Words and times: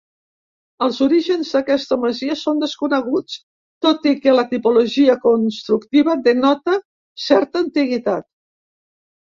Els 0.85 0.95
orígens 1.07 1.49
d'aquesta 1.57 1.97
masia 2.05 2.37
són 2.43 2.63
desconeguts, 2.63 3.35
tot 3.87 4.09
i 4.13 4.15
que 4.25 4.35
la 4.39 4.47
tipologia 4.55 5.19
constructiva 5.29 6.19
denota 6.31 6.77
certa 7.29 7.65
antiguitat. 7.67 8.31